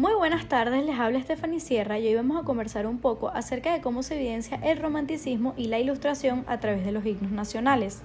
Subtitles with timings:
[0.00, 3.74] Muy buenas tardes, les habla Stephanie Sierra y hoy vamos a conversar un poco acerca
[3.74, 8.00] de cómo se evidencia el romanticismo y la ilustración a través de los himnos nacionales.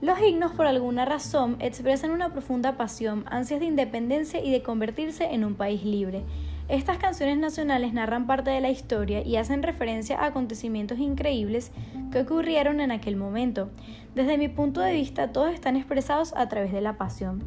[0.00, 5.24] Los himnos por alguna razón expresan una profunda pasión, ansias de independencia y de convertirse
[5.24, 6.22] en un país libre.
[6.68, 11.72] Estas canciones nacionales narran parte de la historia y hacen referencia a acontecimientos increíbles
[12.12, 13.70] que ocurrieron en aquel momento.
[14.14, 17.42] Desde mi punto de vista, todos están expresados a través de la pasión.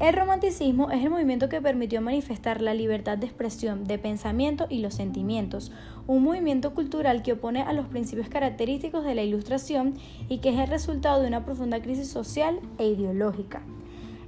[0.00, 4.78] El romanticismo es el movimiento que permitió manifestar la libertad de expresión, de pensamiento y
[4.78, 5.72] los sentimientos,
[6.06, 9.96] un movimiento cultural que opone a los principios característicos de la ilustración
[10.30, 13.60] y que es el resultado de una profunda crisis social e ideológica.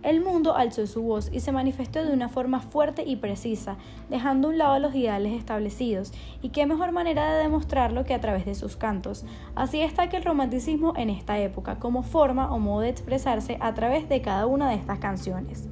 [0.02, 3.76] El mundo alzó su voz y se manifestó de una forma fuerte y precisa,
[4.10, 8.20] dejando a un lado los ideales establecidos, y qué mejor manera de demostrarlo que a
[8.20, 9.24] través de sus cantos.
[9.54, 14.08] Así destaca el romanticismo en esta época, como forma o modo de expresarse a través
[14.08, 15.68] de cada una de estas canciones.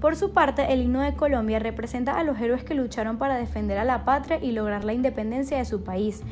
[0.00, 3.78] Por su parte, el himno de Colombia representa a los héroes que lucharon para defender
[3.78, 6.22] a la patria y lograr la independencia de su país,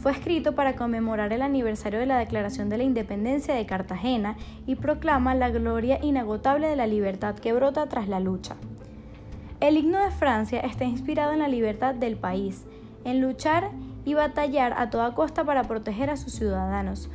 [0.00, 4.76] fue escrito para conmemorar el aniversario de la Declaración de la Independencia de Cartagena y
[4.76, 8.56] proclama la gloria inagotable de la libertad que brota tras la lucha.
[9.60, 12.64] El himno de Francia está inspirado en la libertad del país,
[13.04, 13.72] en luchar
[14.06, 17.10] y batallar a toda costa para proteger a sus ciudadanos.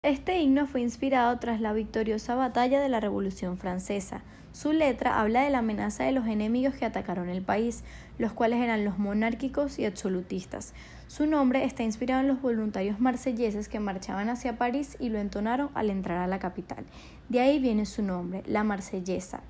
[0.00, 4.22] Este himno fue inspirado tras la victoriosa batalla de la Revolución Francesa.
[4.52, 7.84] Su letra habla de la amenaza de los enemigos que atacaron el país,
[8.18, 10.74] los cuales eran los monárquicos y absolutistas.
[11.08, 15.70] Su nombre está inspirado en los voluntarios marselleses que marchaban hacia París y lo entonaron
[15.72, 16.84] al entrar a la capital.
[17.30, 19.40] De ahí viene su nombre, la marsellesa.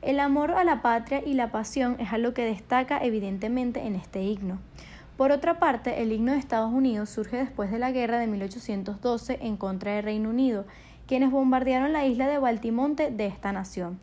[0.00, 4.22] El amor a la patria y la pasión es algo que destaca evidentemente en este
[4.22, 4.60] himno.
[5.18, 9.40] Por otra parte, el himno de Estados Unidos surge después de la guerra de 1812
[9.42, 10.64] en contra del Reino Unido,
[11.06, 13.98] quienes bombardearon la isla de Baltimonte de esta nación.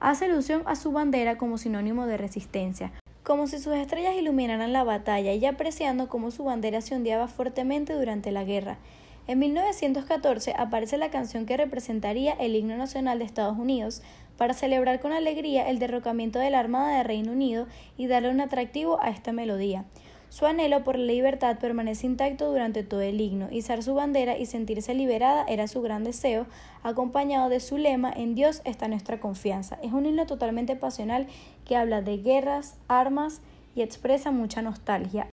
[0.00, 2.92] Hace alusión a su bandera como sinónimo de resistencia,
[3.24, 7.94] como si sus estrellas iluminaran la batalla y apreciando cómo su bandera se ondeaba fuertemente
[7.94, 8.78] durante la guerra.
[9.26, 14.02] En 1914 aparece la canción que representaría el himno nacional de Estados Unidos
[14.36, 17.66] para celebrar con alegría el derrocamiento de la Armada de Reino Unido
[17.96, 19.84] y darle un atractivo a esta melodía.
[20.30, 23.48] Su anhelo por la libertad permanece intacto durante todo el himno.
[23.50, 26.46] Izar su bandera y sentirse liberada era su gran deseo,
[26.82, 29.78] acompañado de su lema En Dios está nuestra confianza.
[29.82, 31.26] Es un himno totalmente pasional
[31.64, 33.40] que habla de guerras, armas
[33.74, 35.28] y expresa mucha nostalgia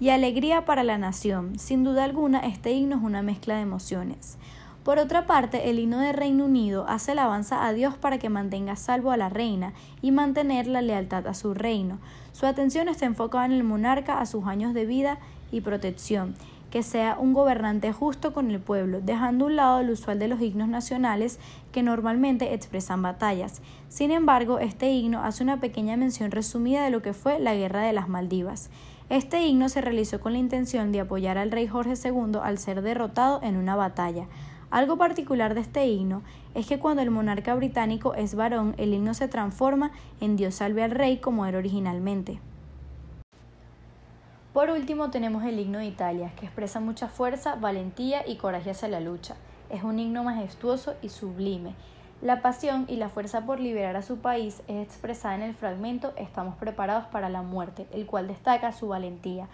[0.00, 1.58] y alegría para la nación.
[1.58, 4.36] Sin duda alguna, este himno es una mezcla de emociones.
[4.84, 8.76] Por otra parte, el himno de Reino Unido hace alabanza a Dios para que mantenga
[8.76, 9.72] salvo a la reina
[10.02, 11.98] y mantener la lealtad a su reino.
[12.32, 15.18] Su atención está enfocada en el monarca a sus años de vida
[15.50, 16.34] y protección,
[16.70, 20.28] que sea un gobernante justo con el pueblo, dejando a un lado el usual de
[20.28, 21.38] los himnos nacionales
[21.72, 23.62] que normalmente expresan batallas.
[23.88, 27.80] Sin embargo, este himno hace una pequeña mención resumida de lo que fue la Guerra
[27.80, 28.68] de las Maldivas.
[29.08, 32.82] Este himno se realizó con la intención de apoyar al rey Jorge II al ser
[32.82, 34.26] derrotado en una batalla.
[34.74, 36.22] Algo particular de este himno
[36.56, 40.82] es que cuando el monarca británico es varón, el himno se transforma en Dios salve
[40.82, 42.40] al rey como era originalmente.
[44.52, 48.88] Por último tenemos el himno de Italia, que expresa mucha fuerza, valentía y coraje hacia
[48.88, 49.36] la lucha.
[49.70, 51.76] Es un himno majestuoso y sublime.
[52.20, 56.12] La pasión y la fuerza por liberar a su país es expresada en el fragmento
[56.16, 59.46] Estamos preparados para la muerte, el cual destaca su valentía.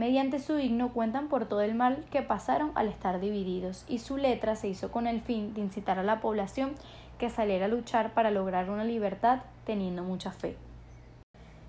[0.00, 4.16] Mediante su himno cuentan por todo el mal que pasaron al estar divididos y su
[4.16, 6.72] letra se hizo con el fin de incitar a la población
[7.18, 10.56] que saliera a luchar para lograr una libertad teniendo mucha fe.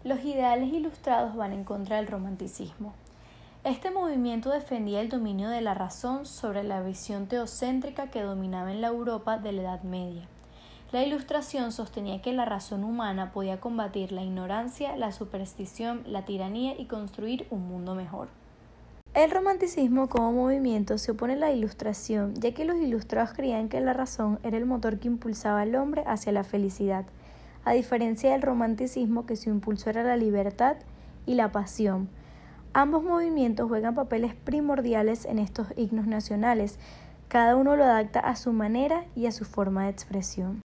[0.06, 2.94] Los ideales ilustrados van en contra del romanticismo.
[3.66, 8.80] Este movimiento defendía el dominio de la razón sobre la visión teocéntrica que dominaba en
[8.80, 10.26] la Europa de la Edad Media.
[10.92, 16.78] La ilustración sostenía que la razón humana podía combatir la ignorancia, la superstición, la tiranía
[16.78, 18.28] y construir un mundo mejor.
[19.14, 23.80] El romanticismo como movimiento se opone a la ilustración, ya que los ilustrados creían que
[23.80, 27.06] la razón era el motor que impulsaba al hombre hacia la felicidad,
[27.64, 30.76] a diferencia del romanticismo que su impulso era la libertad
[31.26, 32.10] y la pasión.
[32.74, 36.80] Ambos movimientos juegan papeles primordiales en estos himnos nacionales,
[37.30, 40.62] cada uno lo adapta a su manera y a su forma de expresión.